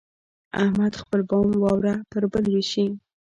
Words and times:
احمد 0.63 0.93
خپل 1.01 1.21
بام 1.29 1.49
واوره 1.61 1.93
پر 2.09 2.23
بل 2.31 2.45
وشي. 2.53 2.85